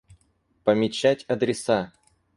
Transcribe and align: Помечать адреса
Помечать 0.63 1.25
адреса 1.27 1.93